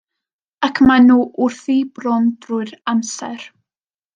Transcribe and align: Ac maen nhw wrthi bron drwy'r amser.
Ac 0.67 0.79
maen 0.87 1.05
nhw 1.09 1.17
wrthi 1.47 1.77
bron 1.99 2.27
drwy'r 2.47 2.75
amser. 2.95 3.49